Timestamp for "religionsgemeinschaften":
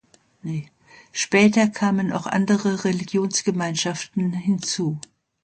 2.85-4.33